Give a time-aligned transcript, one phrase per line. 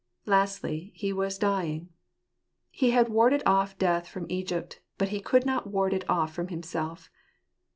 [0.25, 1.89] Lastly, he was dying.
[2.71, 6.47] He had warded off death from Egypt; but he could not ward it off from
[6.47, 7.11] himself.